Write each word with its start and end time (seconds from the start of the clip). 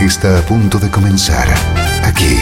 Está 0.00 0.38
a 0.38 0.42
punto 0.42 0.78
de 0.78 0.90
comenzar 0.90 1.48
aquí 2.04 2.38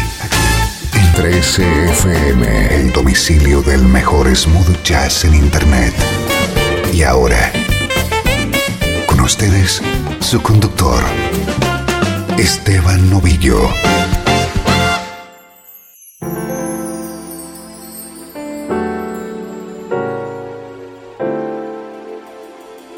en 0.93 1.13
13FM, 1.15 2.71
el 2.71 2.93
domicilio 2.93 3.63
del 3.63 3.83
mejor 3.83 4.35
smooth 4.35 4.83
jazz 4.83 5.25
en 5.25 5.35
Internet. 5.35 5.95
Y 6.93 7.03
ahora, 7.03 7.51
con 9.07 9.21
ustedes, 9.21 9.81
su 10.21 10.43
conductor, 10.43 11.03
Esteban 12.37 13.09
Novillo. 13.11 13.59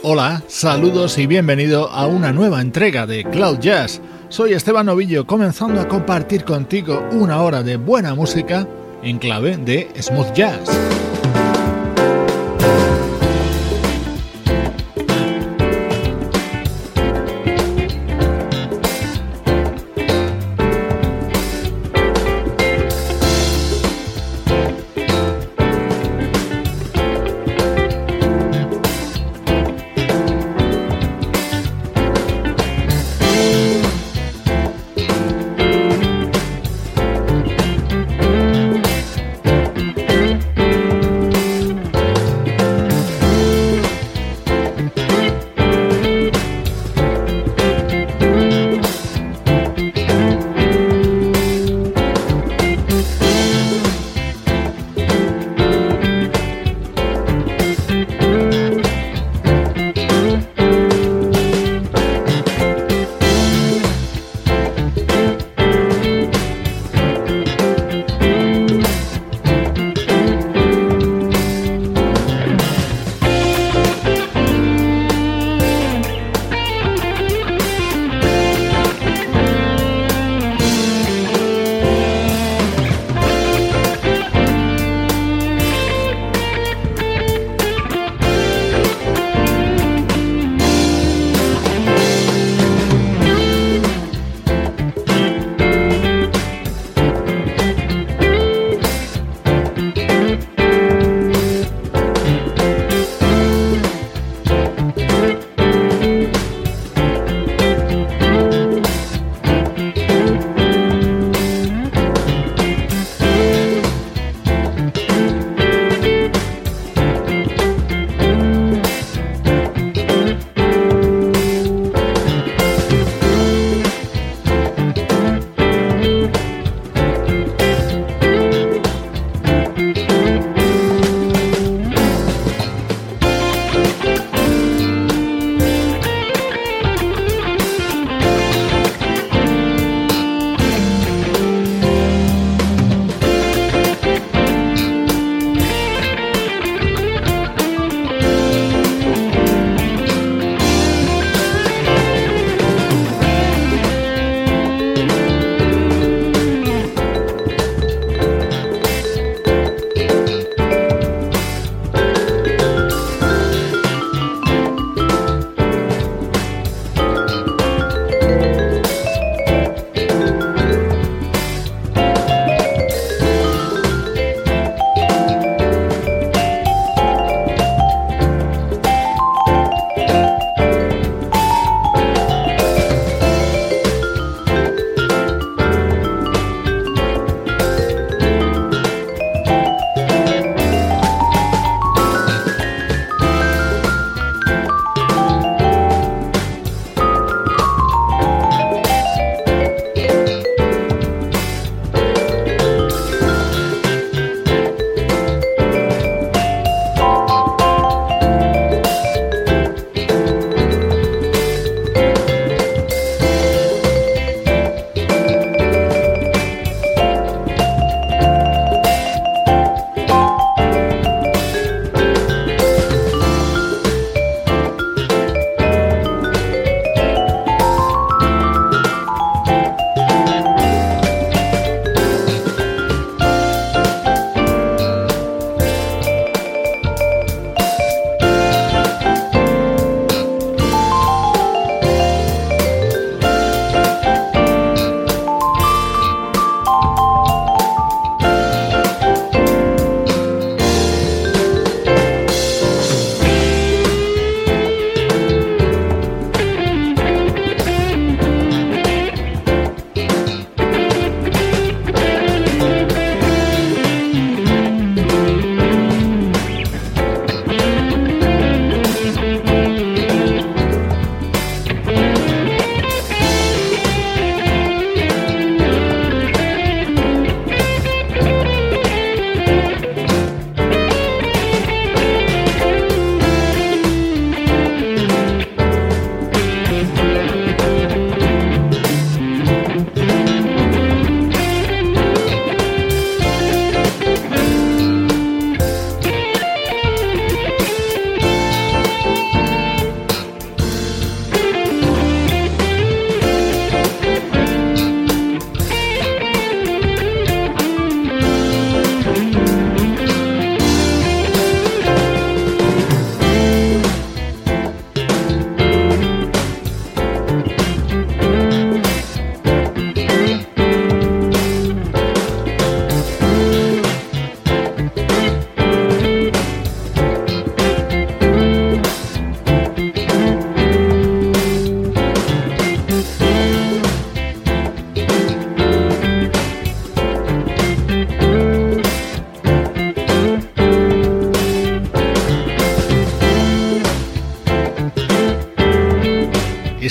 Hola, 0.02 0.42
saludos 0.48 1.18
y 1.18 1.26
bienvenido 1.26 1.90
a 1.90 2.06
una 2.06 2.32
nueva 2.32 2.60
entrega 2.60 3.06
de 3.06 3.24
Cloud 3.24 3.58
Jazz. 3.58 4.00
Soy 4.30 4.52
Esteban 4.52 4.84
Novillo 4.84 5.26
comenzando 5.26 5.80
a 5.80 5.88
compartir 5.88 6.44
contigo 6.44 7.02
una 7.12 7.40
hora 7.40 7.62
de 7.62 7.78
buena 7.78 8.14
música 8.14 8.68
en 9.02 9.18
clave 9.18 9.56
de 9.56 9.90
smooth 9.98 10.34
jazz. 10.34 11.07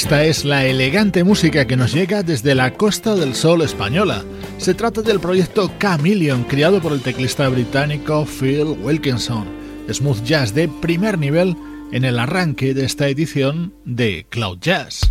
Esta 0.08 0.24
es 0.24 0.46
la 0.46 0.66
elegante 0.66 1.26
música 1.26 1.68
que 1.68 1.76
nos 1.76 1.92
llega 1.92 2.24
desde 2.24 2.56
la 2.56 2.76
Costa 2.76 3.14
del 3.14 3.36
Sol 3.36 3.62
española. 3.62 4.24
Se 4.58 4.74
trata 4.74 5.02
del 5.02 5.20
proyecto 5.20 5.70
Chameleon, 5.82 6.46
creado 6.46 6.82
por 6.82 6.94
el 6.94 7.02
teclista 7.02 7.50
británico 7.50 8.26
Phil 8.26 8.68
Wilkinson. 8.82 9.50
Smooth 9.92 10.24
jazz 10.24 10.54
de 10.54 10.70
primer 10.70 11.20
nivel 11.20 11.58
en 11.92 12.06
el 12.06 12.20
arranque 12.20 12.74
de 12.74 12.86
esta 12.86 13.10
edición 13.10 13.74
de 13.84 14.26
Cloud 14.30 14.60
Jazz. 14.62 15.07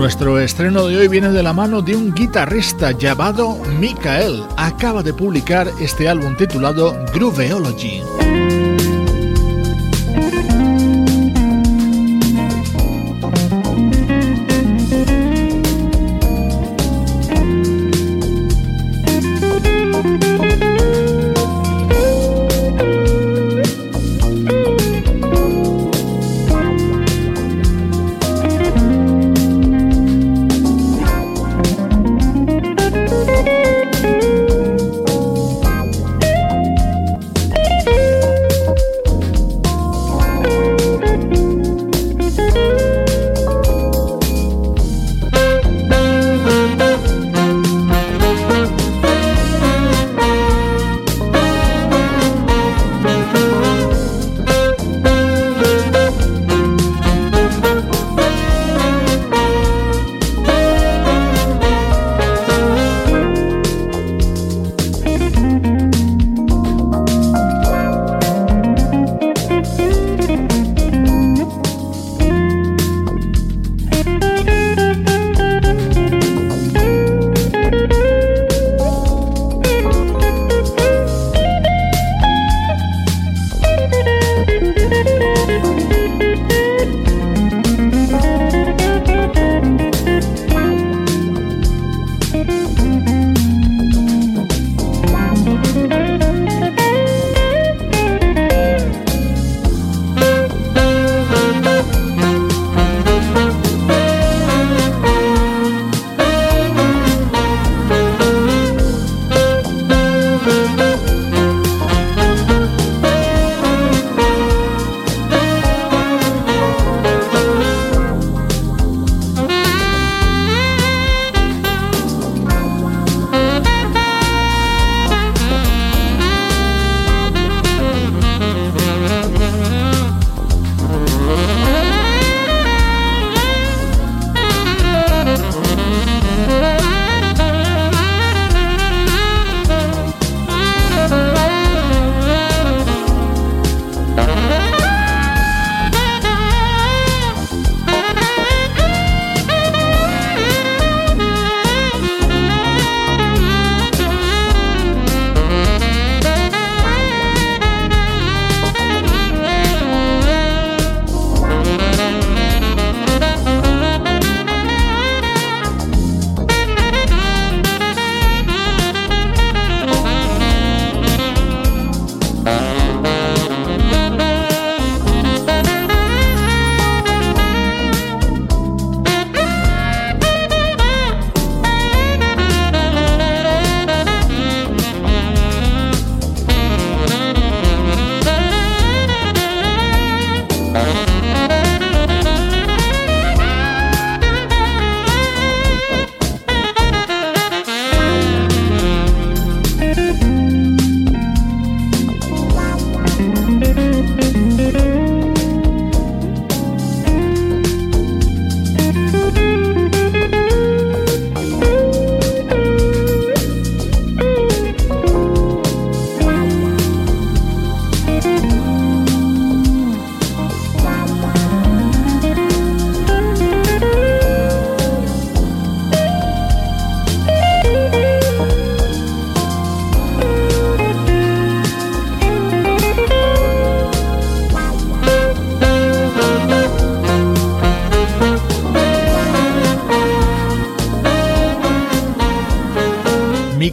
Nuestro 0.00 0.38
estreno 0.40 0.86
de 0.86 0.96
hoy 0.96 1.08
viene 1.08 1.28
de 1.28 1.42
la 1.42 1.52
mano 1.52 1.82
de 1.82 1.94
un 1.94 2.14
guitarrista 2.14 2.92
llamado 2.92 3.58
Mikael. 3.78 4.42
Acaba 4.56 5.02
de 5.02 5.12
publicar 5.12 5.70
este 5.78 6.08
álbum 6.08 6.34
titulado 6.36 6.96
Grooveology. 7.12 8.00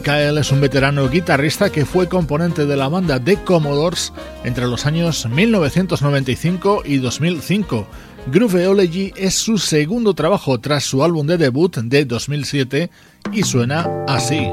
Es 0.08 0.52
un 0.52 0.62
veterano 0.62 1.06
guitarrista 1.10 1.70
que 1.70 1.84
fue 1.84 2.08
componente 2.08 2.64
de 2.64 2.76
la 2.76 2.88
banda 2.88 3.22
The 3.22 3.44
Commodores 3.44 4.14
entre 4.42 4.66
los 4.66 4.86
años 4.86 5.28
1995 5.28 6.82
y 6.86 6.96
2005. 6.96 7.86
Grooveology 8.28 9.12
es 9.16 9.34
su 9.34 9.58
segundo 9.58 10.14
trabajo 10.14 10.60
tras 10.60 10.84
su 10.84 11.04
álbum 11.04 11.26
de 11.26 11.36
debut 11.36 11.76
de 11.76 12.06
2007 12.06 12.90
y 13.32 13.42
suena 13.42 13.86
así. 14.06 14.50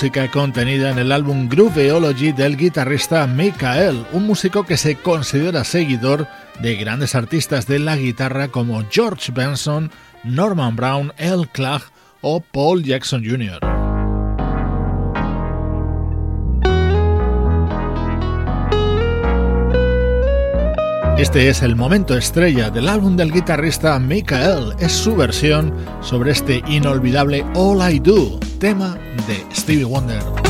Música 0.00 0.30
contenida 0.30 0.90
en 0.90 0.98
el 0.98 1.12
álbum 1.12 1.46
Grooveology 1.46 2.32
del 2.32 2.56
guitarrista 2.56 3.26
Michael, 3.26 4.06
un 4.14 4.26
músico 4.26 4.64
que 4.64 4.78
se 4.78 4.96
considera 4.96 5.62
seguidor 5.62 6.26
de 6.58 6.74
grandes 6.76 7.14
artistas 7.14 7.66
de 7.66 7.80
la 7.80 7.96
guitarra 7.96 8.48
como 8.48 8.82
George 8.90 9.30
Benson, 9.30 9.90
Norman 10.24 10.74
Brown, 10.74 11.12
El 11.18 11.46
Clark 11.48 11.84
o 12.22 12.40
Paul 12.40 12.82
Jackson 12.82 13.22
Jr. 13.22 13.69
Este 21.20 21.50
es 21.50 21.60
el 21.60 21.76
momento 21.76 22.16
estrella 22.16 22.70
del 22.70 22.88
álbum 22.88 23.14
del 23.14 23.30
guitarrista 23.30 23.98
Michael, 23.98 24.72
es 24.78 24.90
su 24.90 25.14
versión 25.14 25.74
sobre 26.00 26.30
este 26.30 26.62
inolvidable 26.66 27.44
All 27.54 27.92
I 27.92 27.98
Do, 27.98 28.40
tema 28.58 28.96
de 29.26 29.44
Stevie 29.54 29.84
Wonder. 29.84 30.49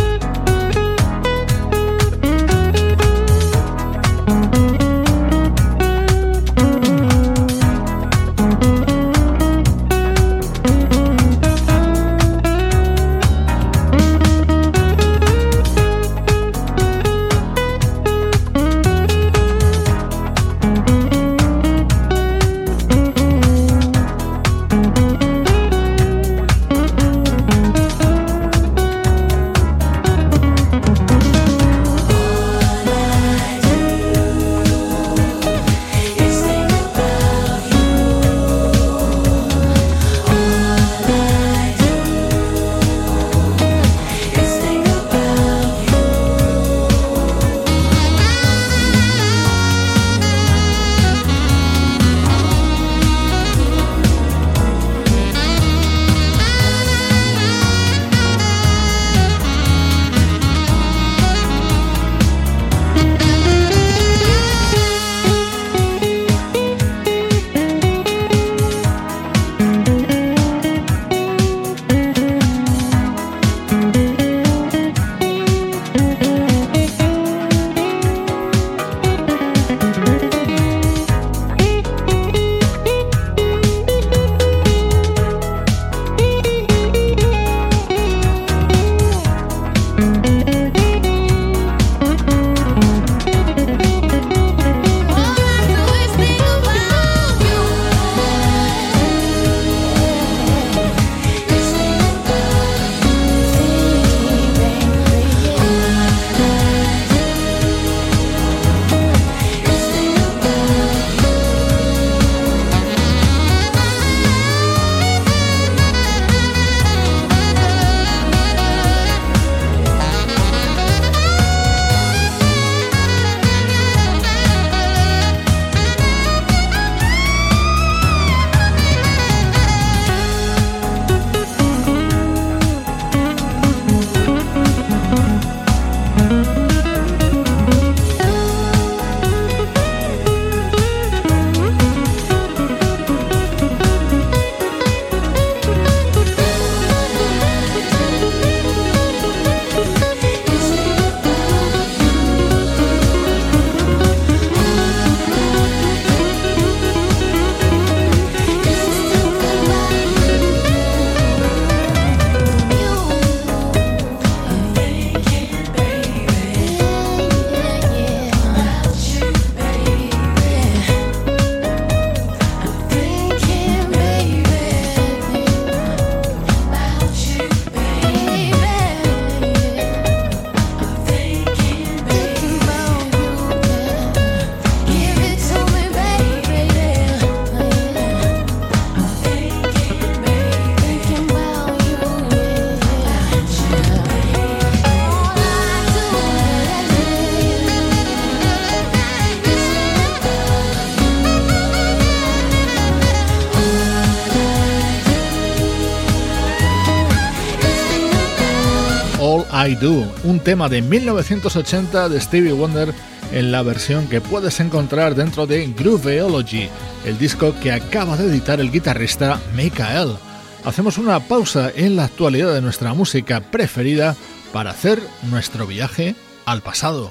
I 209.66 209.75
Do, 209.75 210.10
un 210.25 210.40
tema 210.40 210.68
de 210.68 210.80
1980 210.80 212.08
de 212.08 212.20
Stevie 212.20 212.52
Wonder 212.52 212.94
en 213.32 213.52
la 213.52 213.62
versión 213.62 214.06
que 214.08 214.20
puedes 214.20 214.58
encontrar 214.60 215.14
dentro 215.14 215.46
de 215.46 215.66
Grooveology, 215.66 216.68
el 217.04 217.18
disco 217.18 217.54
que 217.60 217.73
acaba 217.73 218.16
de 218.16 218.25
editar 218.26 218.60
el 218.60 218.70
guitarrista 218.70 219.38
Michael. 219.54 220.16
Hacemos 220.64 220.99
una 220.99 221.20
pausa 221.20 221.70
en 221.75 221.96
la 221.96 222.04
actualidad 222.04 222.54
de 222.54 222.62
nuestra 222.62 222.94
música 222.94 223.40
preferida 223.40 224.16
para 224.52 224.70
hacer 224.70 225.00
nuestro 225.30 225.66
viaje 225.66 226.14
al 226.46 226.62
pasado. 226.62 227.10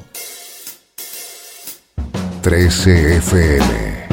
13 2.42 3.18
FM 3.18 4.08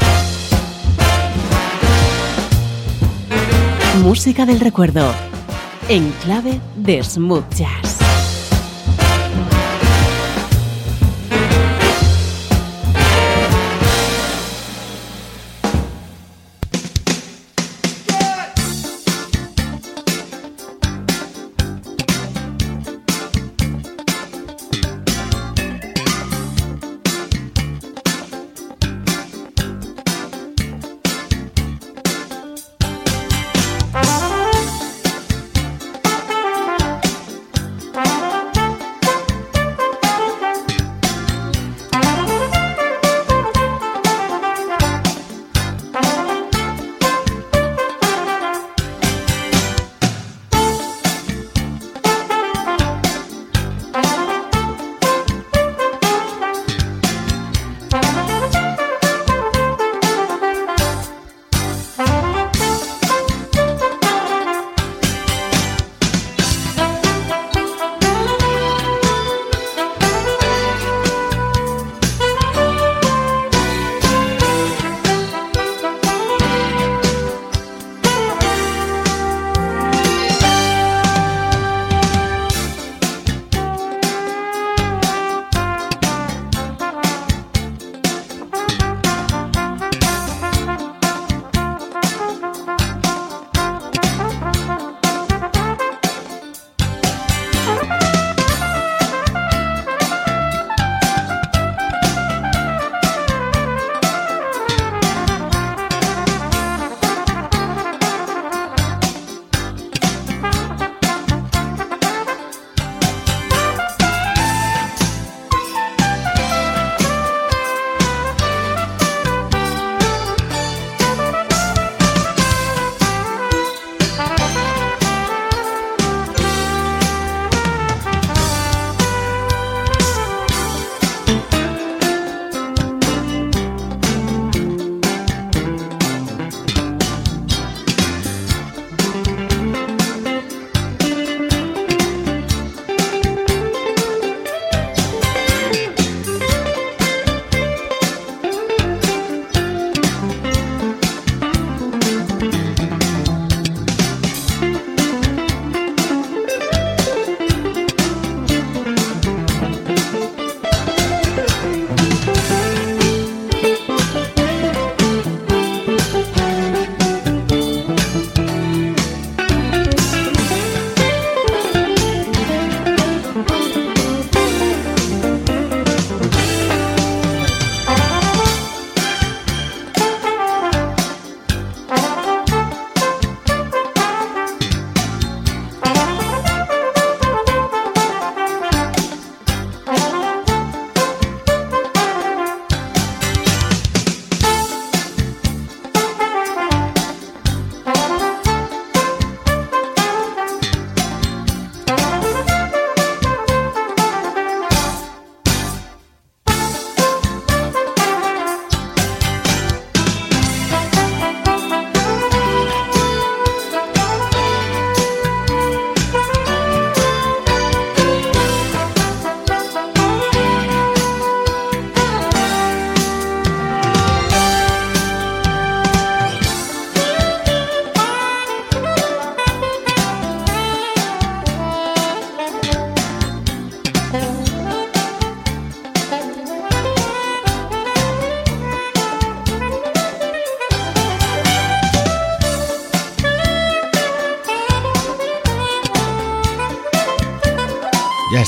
Música 4.02 4.44
del 4.44 4.60
recuerdo 4.60 5.14
en 5.88 6.10
clave 6.24 6.60
de 6.76 7.02
smooth 7.02 7.48
jazz. 7.54 7.85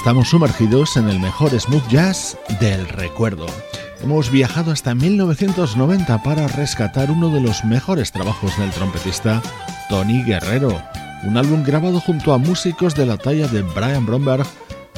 Estamos 0.08 0.30
sumergidos 0.30 0.96
en 0.96 1.06
el 1.10 1.20
mejor 1.20 1.50
smooth 1.60 1.86
jazz 1.88 2.38
del 2.60 2.88
recuerdo. 2.88 3.44
Hemos 4.00 4.30
viajado 4.30 4.72
hasta 4.72 4.94
1990 4.94 6.22
para 6.22 6.48
rescatar 6.48 7.10
uno 7.10 7.28
de 7.28 7.42
los 7.42 7.62
mejores 7.66 8.10
trabajos 8.10 8.56
del 8.56 8.70
trompetista 8.70 9.42
Tony 9.90 10.22
Guerrero, 10.22 10.82
un 11.24 11.36
álbum 11.36 11.62
grabado 11.62 12.00
junto 12.00 12.32
a 12.32 12.38
músicos 12.38 12.94
de 12.94 13.04
la 13.04 13.18
talla 13.18 13.48
de 13.48 13.60
Brian 13.60 14.06
Bromberg, 14.06 14.46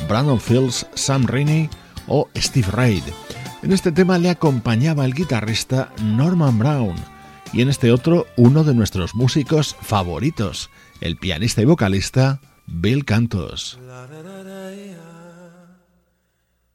Brandon 0.08 0.38
Fields, 0.38 0.86
Sam 0.94 1.26
Rainey 1.26 1.68
o 2.06 2.28
Steve 2.36 2.68
Reid. 2.70 3.02
En 3.64 3.72
este 3.72 3.90
tema 3.90 4.16
le 4.16 4.30
acompañaba 4.30 5.04
el 5.04 5.14
guitarrista 5.14 5.92
Norman 6.04 6.56
Brown 6.56 6.94
y 7.52 7.62
en 7.62 7.68
este 7.68 7.90
otro 7.90 8.28
uno 8.36 8.62
de 8.62 8.74
nuestros 8.74 9.16
músicos 9.16 9.74
favoritos, 9.82 10.70
el 11.00 11.16
pianista 11.16 11.62
y 11.62 11.64
vocalista 11.64 12.38
Bill 12.68 13.04
Cantos. 13.04 13.80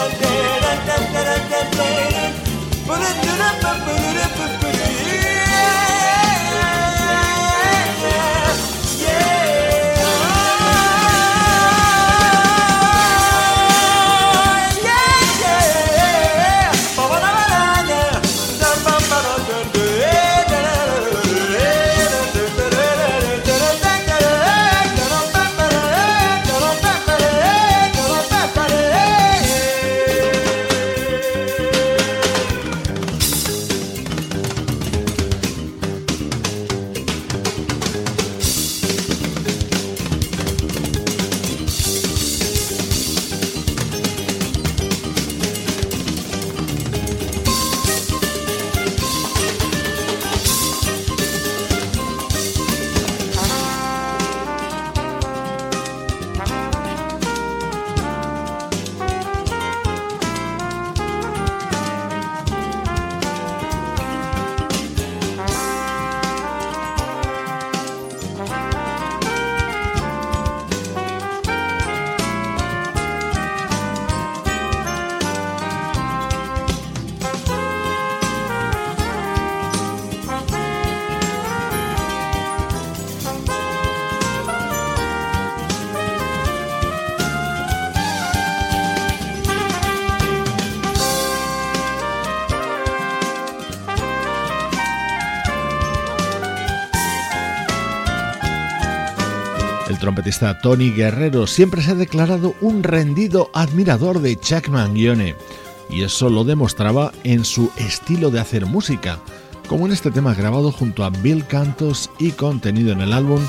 Put 0.00 0.08
it. 3.02 3.10
Trompetista 100.10 100.58
Tony 100.58 100.90
Guerrero 100.90 101.46
siempre 101.46 101.82
se 101.82 101.92
ha 101.92 101.94
declarado 101.94 102.56
un 102.60 102.82
rendido 102.82 103.48
admirador 103.54 104.20
de 104.20 104.36
Chuck 104.36 104.66
Mangione, 104.66 105.36
y 105.88 106.02
eso 106.02 106.28
lo 106.28 106.42
demostraba 106.42 107.12
en 107.22 107.44
su 107.44 107.70
estilo 107.76 108.32
de 108.32 108.40
hacer 108.40 108.66
música, 108.66 109.20
como 109.68 109.86
en 109.86 109.92
este 109.92 110.10
tema 110.10 110.34
grabado 110.34 110.72
junto 110.72 111.04
a 111.04 111.10
Bill 111.10 111.46
Cantos 111.46 112.10
y 112.18 112.32
contenido 112.32 112.90
en 112.90 113.02
el 113.02 113.12
álbum 113.12 113.40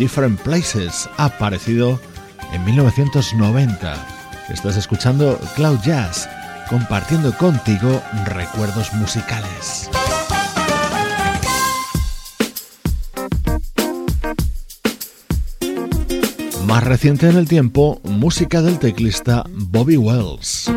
Different 0.00 0.40
Places, 0.40 1.08
aparecido 1.16 2.00
en 2.52 2.64
1990. 2.64 3.94
Estás 4.48 4.76
escuchando 4.76 5.38
Cloud 5.54 5.78
Jazz, 5.84 6.28
compartiendo 6.68 7.32
contigo 7.38 8.02
recuerdos 8.26 8.92
musicales. 8.94 9.88
Más 16.70 16.84
reciente 16.84 17.28
en 17.28 17.36
el 17.36 17.48
tiempo, 17.48 18.00
música 18.04 18.62
del 18.62 18.78
teclista 18.78 19.42
Bobby 19.50 19.96
Wells. 19.96 20.70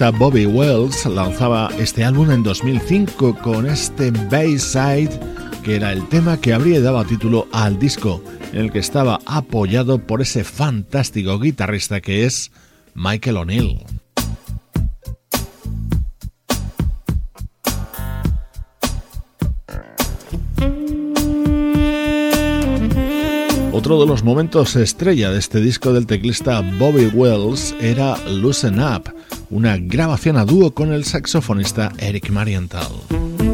Bobby 0.00 0.44
Wells 0.44 1.06
lanzaba 1.06 1.70
este 1.78 2.02
álbum 2.02 2.30
en 2.32 2.42
2005 2.42 3.36
con 3.36 3.66
este 3.66 4.10
Bayside, 4.10 5.10
que 5.62 5.76
era 5.76 5.92
el 5.92 6.06
tema 6.08 6.40
que 6.40 6.52
habría 6.52 6.80
dado 6.80 7.04
título 7.04 7.46
al 7.52 7.78
disco, 7.78 8.20
en 8.52 8.60
el 8.62 8.72
que 8.72 8.80
estaba 8.80 9.20
apoyado 9.24 9.98
por 9.98 10.20
ese 10.20 10.42
fantástico 10.42 11.38
guitarrista 11.38 12.00
que 12.00 12.24
es 12.24 12.50
Michael 12.94 13.36
O'Neill. 13.36 13.78
Otro 23.72 24.00
de 24.00 24.06
los 24.06 24.24
momentos 24.24 24.74
estrella 24.76 25.30
de 25.30 25.38
este 25.38 25.60
disco 25.60 25.92
del 25.92 26.06
teclista 26.06 26.62
Bobby 26.78 27.06
Wells 27.06 27.74
era 27.80 28.16
Loosen 28.26 28.80
Up, 28.80 29.13
una 29.54 29.76
grabación 29.76 30.36
a 30.36 30.44
dúo 30.44 30.74
con 30.74 30.92
el 30.92 31.04
saxofonista 31.04 31.92
Eric 31.98 32.28
Marienthal. 32.30 33.53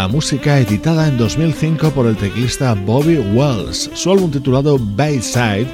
La 0.00 0.08
música 0.08 0.58
editada 0.58 1.08
en 1.08 1.18
2005 1.18 1.90
por 1.90 2.06
el 2.06 2.16
teclista 2.16 2.72
Bobby 2.72 3.18
Wells. 3.18 3.90
Su 3.92 4.10
álbum 4.10 4.30
titulado 4.30 4.78
Bayside 4.80 5.66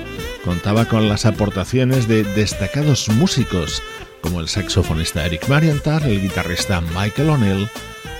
contaba 0.44 0.84
con 0.84 1.08
las 1.08 1.24
aportaciones 1.24 2.08
de 2.08 2.24
destacados 2.24 3.08
músicos 3.08 3.80
como 4.22 4.40
el 4.40 4.48
saxofonista 4.48 5.24
Eric 5.24 5.48
Marienthal, 5.48 6.02
el 6.02 6.20
guitarrista 6.20 6.80
Michael 6.80 7.30
O'Neill 7.30 7.68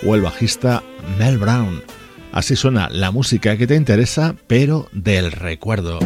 o 0.07 0.14
el 0.14 0.20
bajista 0.20 0.80
Mel 1.18 1.38
Brown. 1.38 1.82
Así 2.30 2.54
suena 2.54 2.88
la 2.88 3.11
música 3.11 3.57
que 3.57 3.66
te 3.66 3.74
interesa, 3.74 4.36
pero 4.46 4.88
del 4.92 5.32
recuerdo. 5.32 5.98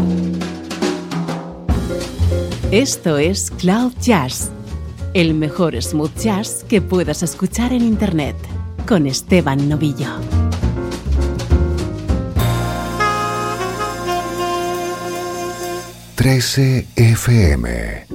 Esto 2.70 3.18
es 3.18 3.50
Cloud 3.50 3.92
Jazz, 4.00 4.50
el 5.12 5.34
mejor 5.34 5.76
smooth 5.82 6.18
jazz 6.18 6.64
que 6.66 6.80
puedas 6.80 7.22
escuchar 7.22 7.74
en 7.74 7.82
Internet 7.82 8.36
con 8.90 9.06
Esteban 9.06 9.68
Novillo. 9.68 10.08
Trece 16.16 16.88
FM 16.96 18.09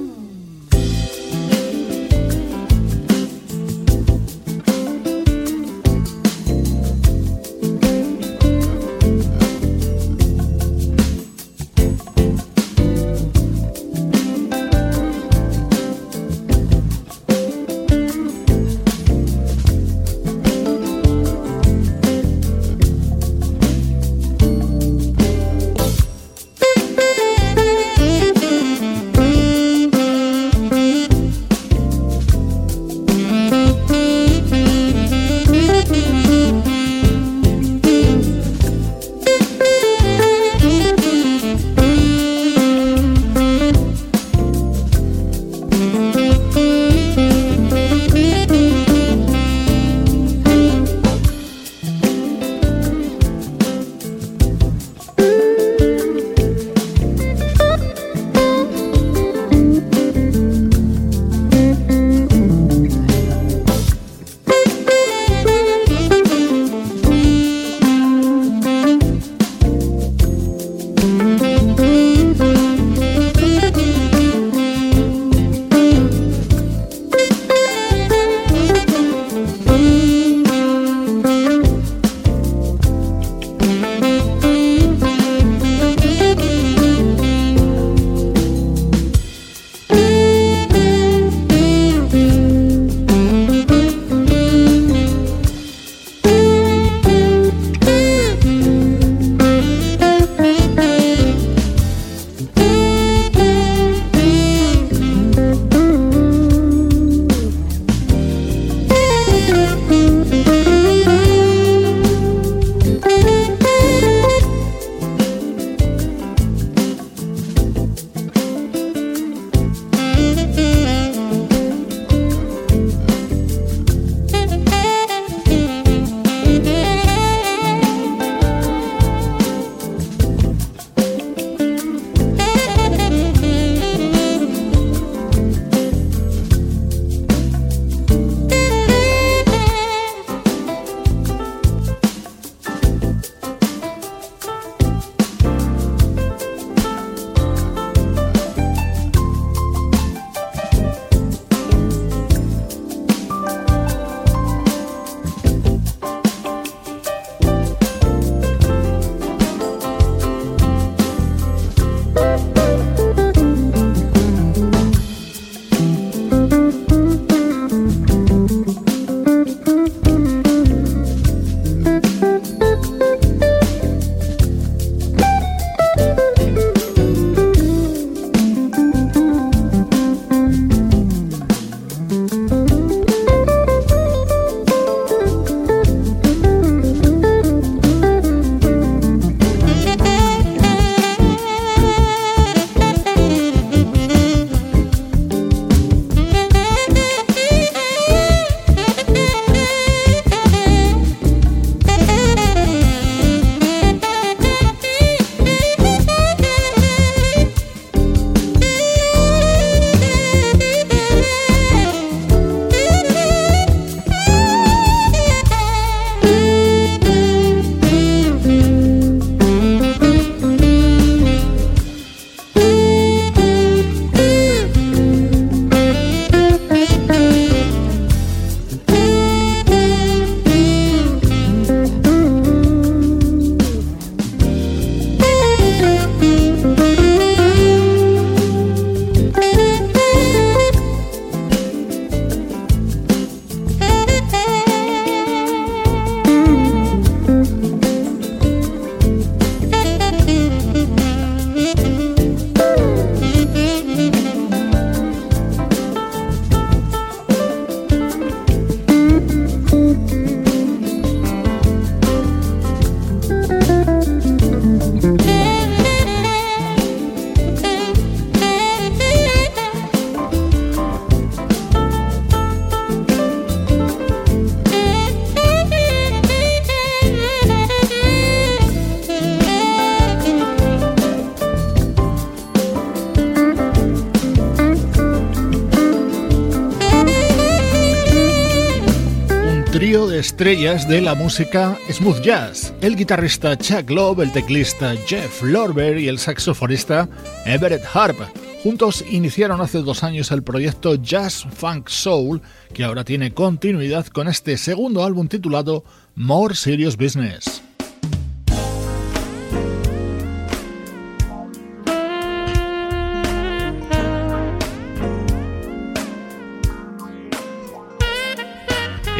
estrellas 290.46 290.86
de 290.86 291.00
la 291.00 291.16
música 291.16 291.76
smooth 291.90 292.22
jazz, 292.22 292.72
el 292.80 292.94
guitarrista 292.94 293.58
Chuck 293.58 293.90
Love, 293.90 294.20
el 294.20 294.30
teclista 294.30 294.94
Jeff 295.04 295.42
Lorber 295.42 295.98
y 295.98 296.06
el 296.06 296.20
saxofonista 296.20 297.08
Everett 297.44 297.82
Harp. 297.92 298.16
Juntos 298.62 299.04
iniciaron 299.10 299.60
hace 299.60 299.78
dos 299.78 300.04
años 300.04 300.30
el 300.30 300.44
proyecto 300.44 300.94
Jazz 300.94 301.44
Funk 301.52 301.88
Soul, 301.88 302.42
que 302.72 302.84
ahora 302.84 303.02
tiene 303.02 303.34
continuidad 303.34 304.06
con 304.06 304.28
este 304.28 304.56
segundo 304.56 305.02
álbum 305.02 305.26
titulado 305.26 305.82
More 306.14 306.54
Serious 306.54 306.96
Business. 306.96 307.55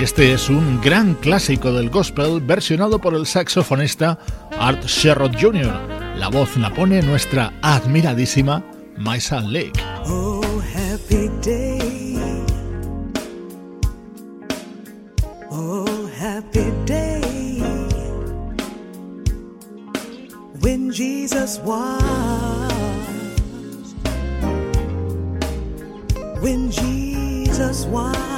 Este 0.07 0.33
es 0.33 0.49
un 0.49 0.81
gran 0.81 1.15
clásico 1.15 1.73
del 1.73 1.91
gospel 1.91 2.41
versionado 2.41 3.01
por 3.01 3.13
el 3.15 3.27
saxofonista 3.27 4.21
Art 4.57 4.85
Sherrod 4.87 5.33
Jr. 5.33 5.81
La 6.17 6.29
voz 6.29 6.57
la 6.57 6.73
pone 6.73 7.03
nuestra 7.03 7.53
admiradísima 7.61 8.63
Maisa 8.97 9.41
Lake. 9.41 9.73
Oh, 10.05 10.63
happy 10.77 11.29
day. 11.43 12.17
Oh, 15.51 16.09
happy 16.17 16.71
day. 16.85 17.21
When 20.63 20.93
Jesus 20.93 21.61
was. 21.65 22.73
When 26.41 26.71
Jesus 26.71 27.87
was. 27.87 28.36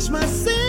wash 0.00 0.08
my 0.08 0.26
sins. 0.26 0.59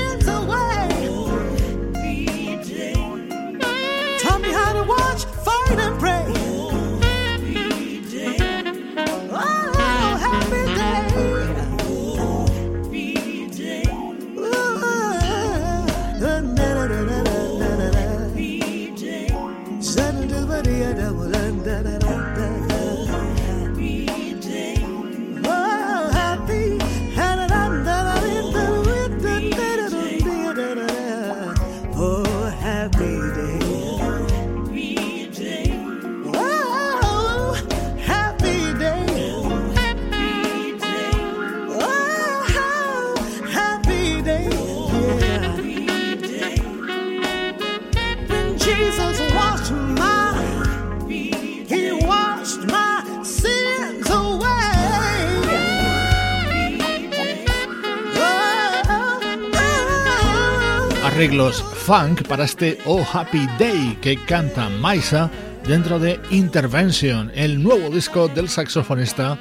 Arreglos 61.22 61.62
funk 61.62 62.24
para 62.28 62.46
este 62.46 62.80
Oh 62.84 63.06
Happy 63.14 63.46
Day 63.60 63.96
que 64.02 64.18
canta 64.26 64.70
Maisa 64.70 65.30
dentro 65.68 66.00
de 66.00 66.20
Intervention, 66.32 67.32
el 67.36 67.62
nuevo 67.62 67.92
disco 67.92 68.28
del 68.28 68.50
saxofonista 68.50 69.38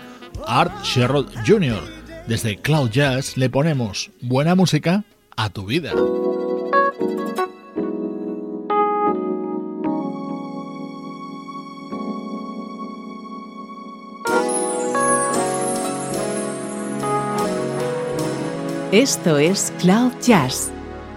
Art 0.46 0.84
Sherrod 0.84 1.28
Jr. 1.46 1.80
Desde 2.26 2.58
Cloud 2.58 2.90
Jazz 2.90 3.38
le 3.38 3.48
ponemos 3.48 4.10
buena 4.20 4.54
música 4.54 5.04
a 5.38 5.48
tu 5.48 5.64
vida. 5.64 5.94
Esto 18.92 19.38
es 19.38 19.72
Cloud 19.80 20.12
Jazz 20.20 20.70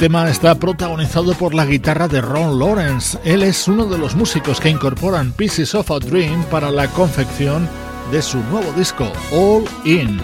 Tema 0.00 0.30
está 0.30 0.54
protagonizado 0.54 1.34
por 1.34 1.52
la 1.52 1.66
guitarra 1.66 2.08
de 2.08 2.22
Ron 2.22 2.58
Lawrence. 2.58 3.18
Él 3.22 3.42
es 3.42 3.68
uno 3.68 3.84
de 3.84 3.98
los 3.98 4.14
músicos 4.14 4.58
que 4.58 4.70
incorporan 4.70 5.32
Pieces 5.32 5.74
of 5.74 5.90
a 5.90 5.98
Dream 5.98 6.42
para 6.44 6.70
la 6.70 6.88
confección 6.88 7.68
de 8.10 8.22
su 8.22 8.38
nuevo 8.44 8.72
disco, 8.72 9.12
All 9.30 9.64
In. 9.84 10.18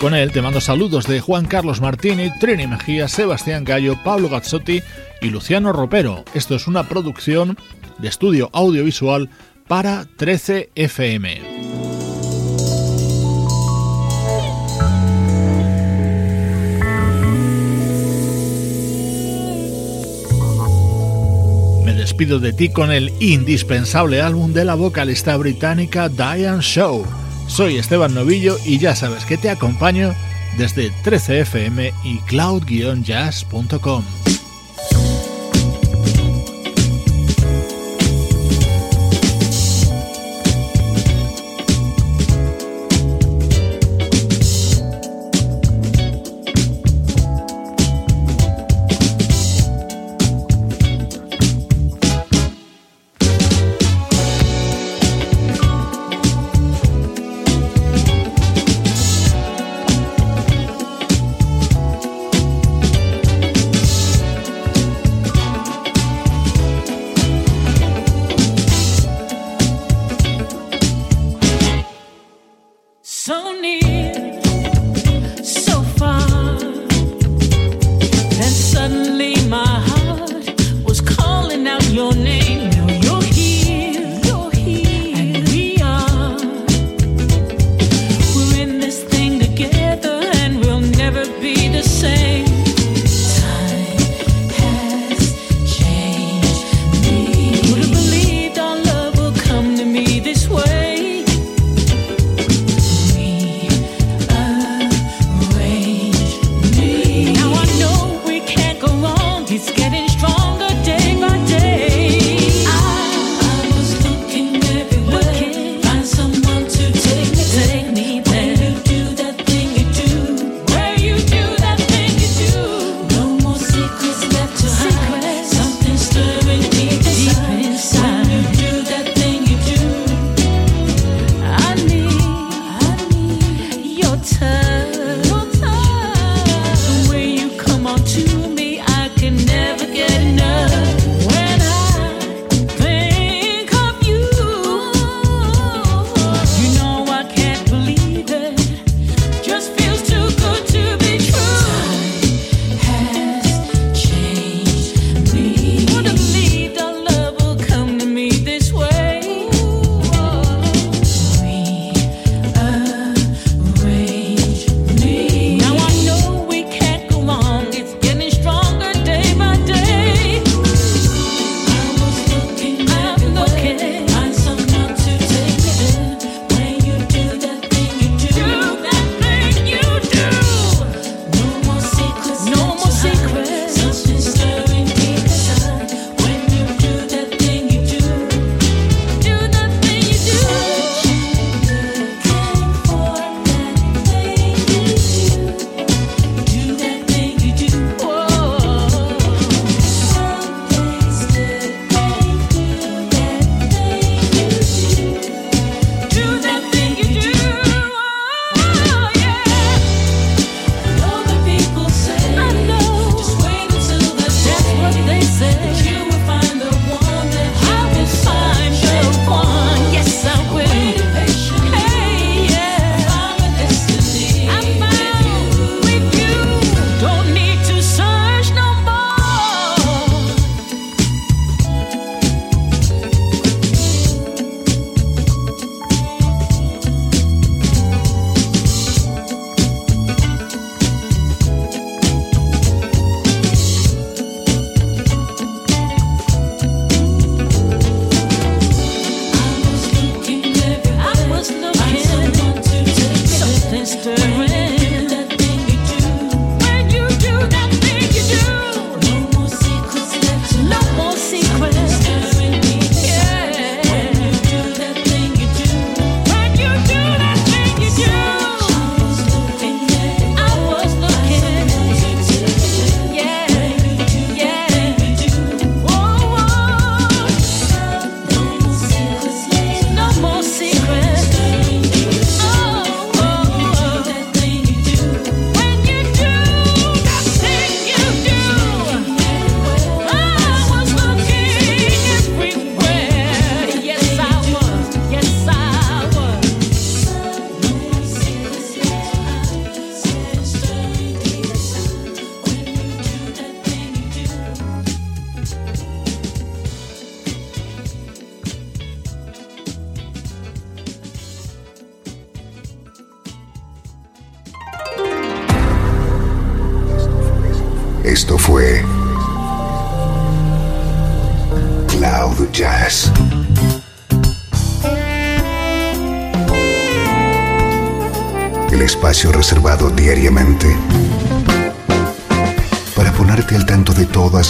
Con 0.00 0.14
él 0.16 0.32
te 0.32 0.42
mando 0.42 0.60
saludos 0.60 1.06
de 1.06 1.20
Juan 1.20 1.46
Carlos 1.46 1.80
Martini, 1.80 2.36
Trini 2.40 2.66
Mejía, 2.66 3.06
Sebastián 3.06 3.62
Gallo, 3.62 3.96
Pablo 4.02 4.28
Gazzotti 4.28 4.82
y 5.22 5.30
Luciano 5.30 5.72
Ropero. 5.72 6.24
Esto 6.34 6.56
es 6.56 6.66
una 6.66 6.88
producción 6.88 7.56
de 7.98 8.08
estudio 8.08 8.50
audiovisual 8.52 9.30
para 9.68 10.06
13 10.16 10.70
FM. 10.74 11.49
Despido 21.96 22.38
de 22.38 22.52
ti 22.52 22.68
con 22.68 22.90
el 22.90 23.12
indispensable 23.20 24.20
álbum 24.22 24.52
de 24.52 24.64
la 24.64 24.74
vocalista 24.74 25.36
británica 25.36 26.08
Diane 26.08 26.62
Show. 26.62 27.04
Soy 27.46 27.78
Esteban 27.78 28.14
Novillo 28.14 28.56
y 28.64 28.78
ya 28.78 28.94
sabes 28.94 29.24
que 29.24 29.36
te 29.36 29.50
acompaño 29.50 30.14
desde 30.56 30.90
13fm 31.04 31.92
y 32.04 32.18
cloud-jazz.com. 32.20 34.04